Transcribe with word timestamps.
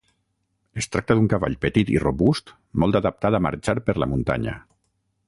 Es 0.83 0.87
tracta 0.93 1.17
d'un 1.19 1.27
cavall 1.33 1.57
petit 1.65 1.91
i 1.97 2.01
robust 2.05 2.51
molt 2.85 2.99
adaptat 3.01 3.39
a 3.39 3.43
marxar 3.49 3.77
per 3.91 3.97
la 4.05 4.09
muntanya. 4.15 4.57